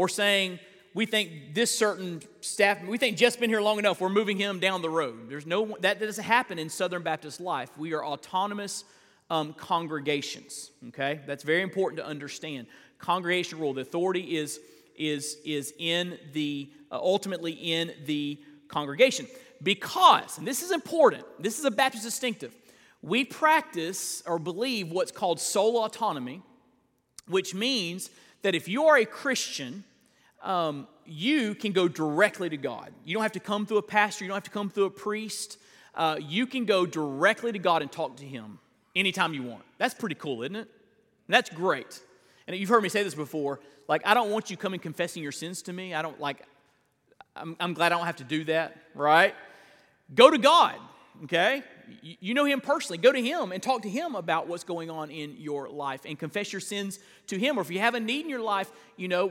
[0.00, 0.58] or saying,
[0.94, 4.58] we think this certain staff, we think Jeff's been here long enough, we're moving him
[4.58, 5.28] down the road.
[5.28, 7.68] There's no, that doesn't happen in Southern Baptist life.
[7.76, 8.84] We are autonomous
[9.28, 11.20] um, congregations, okay?
[11.26, 12.66] That's very important to understand.
[12.98, 14.58] Congregation rule, the authority is,
[14.96, 19.26] is, is in the, uh, ultimately in the congregation.
[19.62, 22.54] Because, and this is important, this is a Baptist distinctive,
[23.02, 26.40] we practice or believe what's called soul autonomy,
[27.28, 28.08] which means
[28.40, 29.84] that if you are a Christian,
[30.42, 32.92] um, you can go directly to God.
[33.04, 34.90] You don't have to come through a pastor, you don't have to come through a
[34.90, 35.58] priest.
[35.94, 38.58] Uh, you can go directly to God and talk to Him
[38.94, 39.64] anytime you want.
[39.78, 40.68] That's pretty cool, isn't it?
[40.68, 42.00] And that's great.
[42.46, 43.60] And you've heard me say this before.
[43.88, 45.94] Like, I don't want you coming confessing your sins to me.
[45.94, 46.44] I don't like,
[47.34, 49.34] I'm, I'm glad I don't have to do that, right?
[50.14, 50.76] Go to God,
[51.24, 51.62] okay?
[52.02, 52.98] You know him personally.
[52.98, 56.18] Go to him and talk to him about what's going on in your life and
[56.18, 57.58] confess your sins to him.
[57.58, 59.26] Or if you have a need in your life, you know,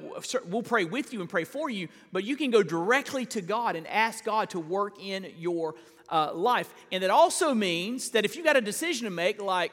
[0.45, 3.75] we'll pray with you and pray for you, but you can go directly to God
[3.75, 5.75] and ask God to work in your
[6.09, 6.73] uh, life.
[6.91, 9.71] And that also means that if you got a decision to make, like,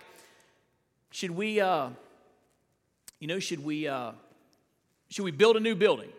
[1.11, 1.91] should we, uh,
[3.21, 4.13] you know, should we, uh,
[5.09, 6.11] should we build a new building?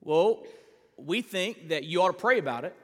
[0.00, 0.42] Well,
[0.96, 2.76] we think that you ought to pray about it,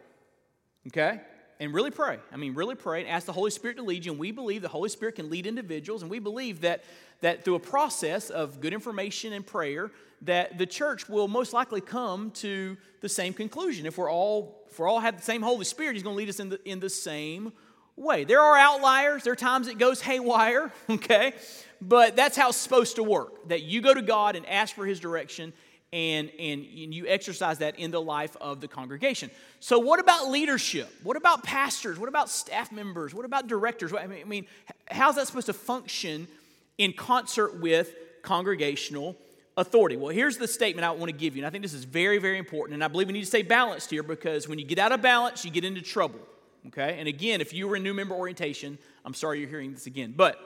[0.86, 1.20] okay?
[1.60, 2.18] And really pray.
[2.32, 4.12] I mean, really pray and ask the Holy Spirit to lead you.
[4.12, 6.84] And we believe the Holy Spirit can lead individuals, and we believe that,
[7.20, 9.90] that through a process of good information and prayer,
[10.22, 13.86] that the church will most likely come to the same conclusion.
[13.86, 16.28] If we're all, if we're all have the same Holy Spirit, He's going to lead
[16.28, 17.52] us in the, in the same
[17.96, 18.24] way.
[18.24, 21.34] There are outliers, there are times it goes haywire, okay?
[21.80, 23.48] But that's how it's supposed to work.
[23.48, 25.52] That you go to God and ask for His direction,
[25.92, 29.30] and, and, you exercise that in the life of the congregation.
[29.60, 30.90] So, what about leadership?
[31.02, 31.98] What about pastors?
[31.98, 33.14] What about staff members?
[33.14, 33.94] What about directors?
[33.94, 34.46] I mean, I mean
[34.90, 36.28] how's that supposed to function
[36.76, 39.16] in concert with congregational
[39.56, 39.96] authority?
[39.96, 42.18] Well, here's the statement I want to give you, and I think this is very,
[42.18, 42.74] very important.
[42.74, 45.00] And I believe we need to stay balanced here because when you get out of
[45.00, 46.20] balance, you get into trouble.
[46.66, 46.98] Okay?
[46.98, 50.12] And again, if you were in new member orientation, I'm sorry you're hearing this again,
[50.16, 50.38] but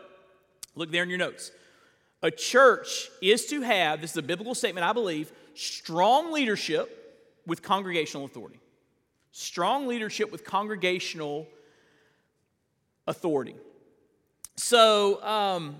[0.76, 1.50] look there in your notes.
[2.22, 6.98] A church is to have, this is a biblical statement, I believe, strong leadership
[7.46, 8.60] with congregational authority.
[9.32, 11.48] Strong leadership with congregational
[13.08, 13.56] authority.
[14.56, 15.76] So, um,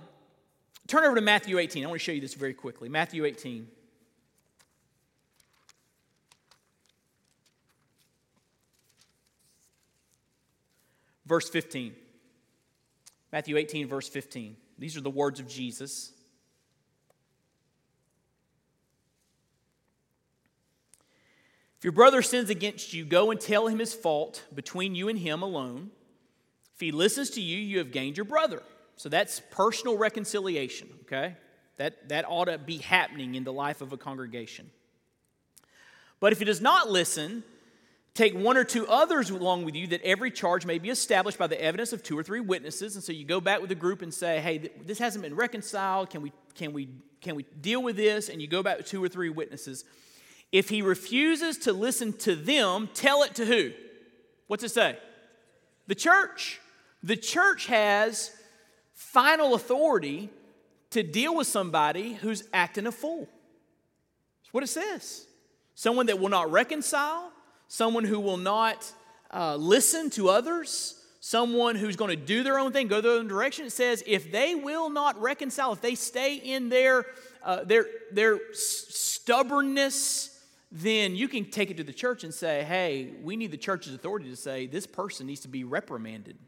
[0.89, 1.85] turn over to Matthew 18.
[1.85, 2.89] I want to show you this very quickly.
[2.89, 3.69] Matthew 18.
[11.25, 11.95] Verse 15.
[13.31, 14.57] Matthew 18, verse 15.
[14.79, 16.13] These are the words of Jesus.
[21.83, 25.19] If your brother sins against you, go and tell him his fault between you and
[25.19, 25.91] him alone.
[26.77, 28.63] If he listens to you, you have gained your brother.
[28.95, 31.35] So that's personal reconciliation, okay?
[31.79, 34.71] That, that ought to be happening in the life of a congregation.
[36.21, 37.43] But if he does not listen,
[38.15, 41.49] take one or two others along with you that every charge may be established by
[41.49, 42.95] the evidence of two or three witnesses.
[42.95, 46.11] And so you go back with the group and say, hey, this hasn't been reconciled.
[46.11, 48.29] Can we, can we, can we deal with this?
[48.29, 49.85] And you go back with two or three witnesses.
[50.53, 53.73] If he refuses to listen to them, tell it to who?
[54.47, 54.99] What's it say?
[55.87, 56.61] The church.
[57.03, 58.31] The church has
[58.93, 60.29] final authority
[60.91, 63.27] to deal with somebody who's acting a fool.
[64.43, 65.27] That's what it says.
[65.75, 67.33] Someone that will not reconcile,
[67.67, 68.93] someone who will not
[69.33, 73.27] uh, listen to others, someone who's going to do their own thing, go their own
[73.27, 73.65] direction.
[73.65, 77.07] It says if they will not reconcile, if they stay in their,
[77.43, 80.32] uh, their, their stubbornness,
[80.75, 83.95] then you can take it to the church and say, hey, we need the church's
[83.95, 86.39] authority to say this person needs to be reprimanded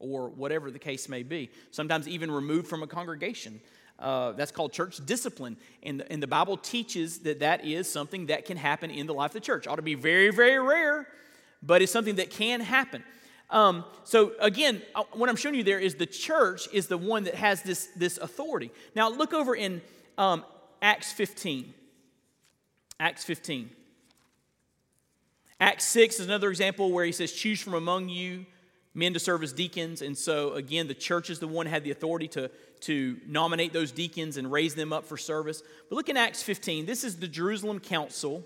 [0.00, 1.50] or whatever the case may be.
[1.70, 3.60] Sometimes even removed from a congregation
[4.00, 5.58] Uh, that's called church discipline.
[5.82, 9.12] And the, and the Bible teaches that that is something that can happen in the
[9.12, 9.66] life of the church.
[9.66, 11.06] Ought to be very, very rare,
[11.62, 13.04] but it's something that can happen.
[13.50, 17.24] Um, so again, uh, what I'm showing you there is the church is the one
[17.24, 18.70] that has this, this authority.
[18.94, 19.82] Now look over in
[20.16, 20.44] um,
[20.80, 21.74] Acts 15.
[23.00, 23.70] Acts 15.
[25.58, 28.44] Acts 6 is another example where he says, Choose from among you
[28.92, 30.02] men to serve as deacons.
[30.02, 33.90] And so, again, the church is the one had the authority to, to nominate those
[33.90, 35.62] deacons and raise them up for service.
[35.88, 36.84] But look in Acts 15.
[36.84, 38.44] This is the Jerusalem Council.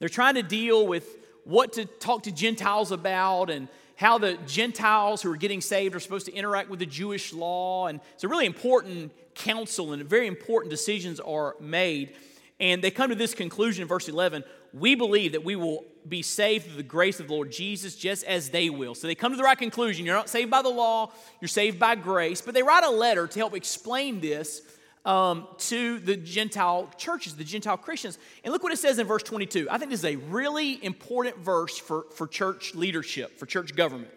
[0.00, 1.08] They're trying to deal with
[1.44, 6.00] what to talk to Gentiles about and how the Gentiles who are getting saved are
[6.00, 7.86] supposed to interact with the Jewish law.
[7.86, 12.16] And it's a really important council, and very important decisions are made.
[12.60, 14.44] And they come to this conclusion in verse 11
[14.74, 18.24] we believe that we will be saved through the grace of the Lord Jesus just
[18.24, 18.96] as they will.
[18.96, 20.04] So they come to the right conclusion.
[20.04, 22.40] You're not saved by the law, you're saved by grace.
[22.40, 24.62] But they write a letter to help explain this
[25.04, 28.18] um, to the Gentile churches, the Gentile Christians.
[28.42, 29.68] And look what it says in verse 22.
[29.70, 34.10] I think this is a really important verse for, for church leadership, for church government.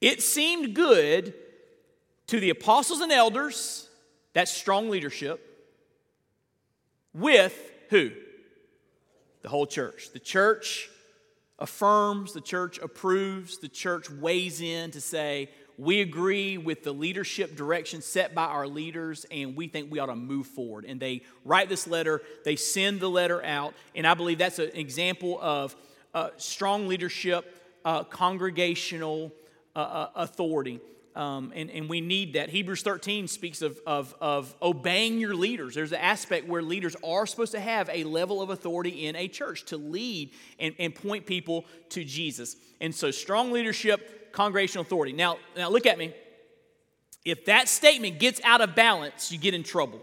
[0.00, 1.34] It seemed good
[2.28, 3.88] to the apostles and elders,
[4.32, 5.51] that's strong leadership,
[7.14, 8.10] with who?
[9.42, 10.10] The whole church.
[10.12, 10.88] The church
[11.58, 15.48] affirms, the church approves, the church weighs in to say,
[15.78, 20.06] we agree with the leadership direction set by our leaders, and we think we ought
[20.06, 20.84] to move forward.
[20.84, 24.70] And they write this letter, they send the letter out, and I believe that's an
[24.74, 25.74] example of
[26.14, 29.32] uh, strong leadership, uh, congregational
[29.74, 30.80] uh, uh authority.
[31.14, 32.48] Um, and, and we need that.
[32.48, 35.74] Hebrews 13 speaks of, of, of obeying your leaders.
[35.74, 39.28] There's an aspect where leaders are supposed to have a level of authority in a
[39.28, 42.56] church to lead and, and point people to Jesus.
[42.80, 45.12] And so, strong leadership, congregational authority.
[45.12, 46.14] Now, now, look at me.
[47.24, 50.00] If that statement gets out of balance, you get in trouble.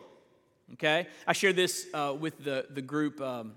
[0.74, 1.07] Okay?
[1.26, 3.53] I shared this uh, with the, the group um,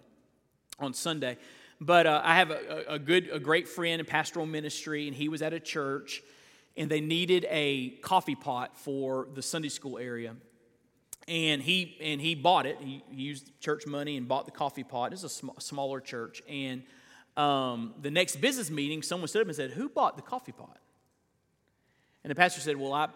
[0.79, 1.37] on Sunday.
[1.81, 5.29] But uh, I have a, a good, a great friend in pastoral ministry, and he
[5.29, 6.23] was at a church
[6.77, 10.35] and they needed a coffee pot for the Sunday school area.
[11.29, 12.79] And he and he bought it.
[12.81, 15.13] He, used church money and bought the coffee pot.
[15.13, 16.43] It's a sm- smaller church.
[16.49, 16.83] And
[17.37, 20.79] um, the next business meeting, someone stood up and said, "Who bought the coffee pot?"
[22.25, 23.09] And the pastor said, "Well, I."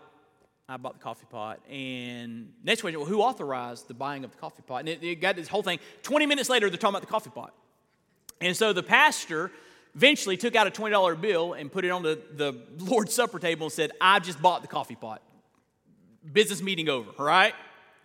[0.69, 1.61] I bought the coffee pot.
[1.71, 4.79] And next question, well, who authorized the buying of the coffee pot?
[4.79, 5.79] And it, it got this whole thing.
[6.03, 7.55] 20 minutes later, they're talking about the coffee pot.
[8.41, 9.53] And so the pastor
[9.97, 13.67] eventually took out a $20 bill and put it on the, the Lord's Supper table
[13.67, 15.23] and said, I just bought the coffee pot.
[16.31, 17.55] Business meeting over, all right?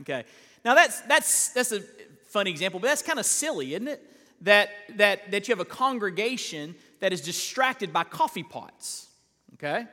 [0.02, 0.24] Okay.
[0.64, 1.82] Now that's that's that's a
[2.30, 4.02] funny example, but that's kind of silly, isn't it?
[4.42, 9.10] That that that you have a congregation that is distracted by coffee pots.
[9.56, 9.86] Okay?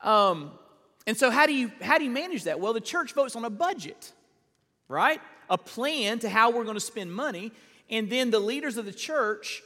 [0.00, 0.52] Um,
[1.06, 2.60] and so how do you how do you manage that?
[2.60, 4.12] Well, the church votes on a budget,
[4.86, 5.20] right?
[5.50, 7.50] A plan to how we're going to spend money,
[7.90, 9.62] and then the leaders of the church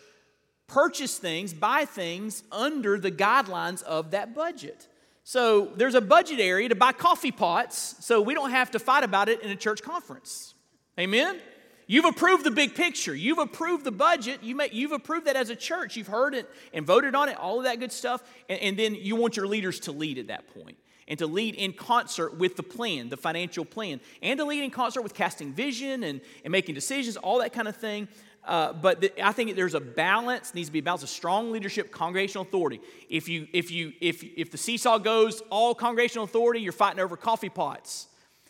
[0.73, 4.89] purchase things, buy things under the guidelines of that budget.
[5.23, 9.05] So there's a budget area to buy coffee pots so we don't have to fight
[9.05, 10.55] about it in a church conference.
[10.99, 11.39] Amen?
[11.87, 13.15] You've approved the big picture.
[13.15, 14.43] You've approved the budget.
[14.43, 15.97] You you've approved that as a church.
[15.97, 18.23] You've heard it and voted on it, all of that good stuff.
[18.49, 21.55] And, and then you want your leaders to lead at that point and to lead
[21.57, 25.53] in concert with the plan, the financial plan, and to lead in concert with casting
[25.53, 28.09] vision and, and making decisions, all that kind of thing.
[28.45, 31.53] Uh, but the, I think there's a balance, needs to be a balance of strong
[31.53, 32.81] leadership, congregational authority.
[33.09, 37.17] If, you, if, you, if, if the seesaw goes all congregational authority, you're fighting over
[37.17, 38.09] coffee pots.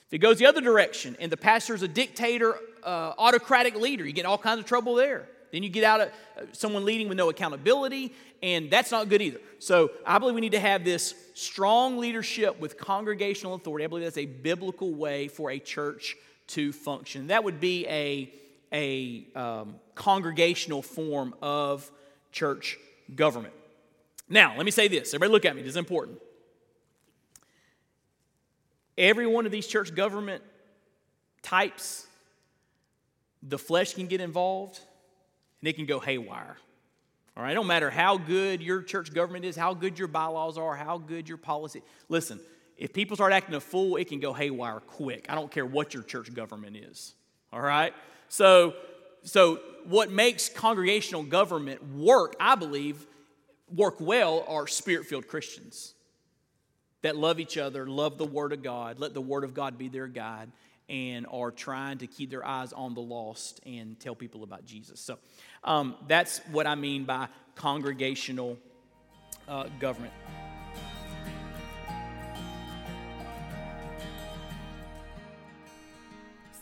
[0.08, 4.12] If it goes the other direction and the pastor's a dictator, uh, autocratic leader, you
[4.12, 5.28] get all kinds of trouble there.
[5.52, 9.20] Then you get out of uh, someone leading with no accountability, and that's not good
[9.20, 9.40] either.
[9.58, 13.84] So I believe we need to have this strong leadership with congregational authority.
[13.84, 16.16] I believe that's a biblical way for a church
[16.48, 17.26] to function.
[17.26, 18.32] That would be a
[18.72, 21.90] a um, congregational form of
[22.32, 22.78] church
[23.14, 23.54] government.
[24.28, 25.12] Now, let me say this.
[25.12, 25.62] Everybody, look at me.
[25.62, 26.18] This is important.
[28.96, 30.42] Every one of these church government
[31.42, 32.06] types,
[33.42, 34.80] the flesh can get involved
[35.60, 36.56] and it can go haywire.
[37.36, 40.58] All right, it don't matter how good your church government is, how good your bylaws
[40.58, 41.82] are, how good your policy.
[42.10, 42.38] Listen,
[42.76, 45.26] if people start acting a fool, it can go haywire quick.
[45.28, 47.14] I don't care what your church government is.
[47.52, 47.94] All right?
[48.32, 48.72] So,
[49.24, 53.06] so what makes congregational government work, I believe,
[53.68, 55.92] work well are spirit filled Christians
[57.02, 59.88] that love each other, love the Word of God, let the Word of God be
[59.88, 60.50] their guide,
[60.88, 64.98] and are trying to keep their eyes on the lost and tell people about Jesus.
[64.98, 65.18] So
[65.62, 68.56] um, that's what I mean by congregational
[69.46, 70.14] uh, government.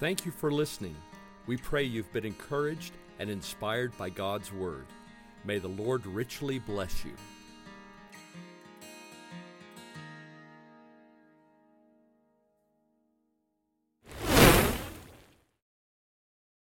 [0.01, 0.97] Thank you for listening.
[1.51, 4.87] We pray you've been encouraged and inspired by God's Word.
[5.45, 7.11] May the Lord richly bless you.